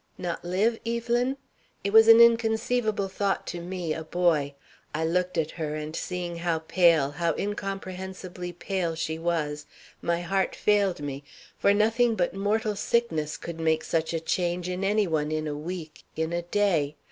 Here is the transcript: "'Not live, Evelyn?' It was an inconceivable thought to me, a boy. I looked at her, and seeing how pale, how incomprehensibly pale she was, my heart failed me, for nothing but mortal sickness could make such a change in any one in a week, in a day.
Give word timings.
"'Not 0.17 0.43
live, 0.43 0.79
Evelyn?' 0.83 1.37
It 1.83 1.93
was 1.93 2.07
an 2.07 2.19
inconceivable 2.19 3.07
thought 3.07 3.45
to 3.45 3.59
me, 3.61 3.93
a 3.93 4.03
boy. 4.03 4.55
I 4.95 5.05
looked 5.05 5.37
at 5.37 5.51
her, 5.51 5.75
and 5.75 5.95
seeing 5.95 6.37
how 6.37 6.57
pale, 6.57 7.11
how 7.11 7.35
incomprehensibly 7.37 8.51
pale 8.51 8.95
she 8.95 9.19
was, 9.19 9.67
my 10.01 10.21
heart 10.21 10.55
failed 10.55 11.01
me, 11.01 11.23
for 11.59 11.71
nothing 11.71 12.15
but 12.15 12.33
mortal 12.33 12.75
sickness 12.75 13.37
could 13.37 13.59
make 13.59 13.83
such 13.83 14.11
a 14.11 14.19
change 14.19 14.67
in 14.67 14.83
any 14.83 15.05
one 15.05 15.31
in 15.31 15.45
a 15.45 15.55
week, 15.55 16.03
in 16.15 16.33
a 16.33 16.41
day. 16.41 16.95